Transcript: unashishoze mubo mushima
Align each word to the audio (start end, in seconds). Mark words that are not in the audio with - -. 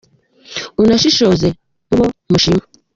unashishoze 0.81 1.47
mubo 1.87 2.05
mushima 2.31 2.63